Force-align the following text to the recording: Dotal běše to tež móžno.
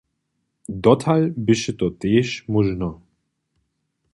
Dotal 0.85 1.23
běše 1.45 1.73
to 1.79 1.87
tež 2.01 2.27
móžno. 2.51 2.91